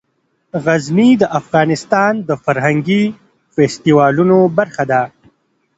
[0.63, 3.03] غزني د افغانستان د فرهنګي
[3.53, 5.01] فستیوالونو برخه ده.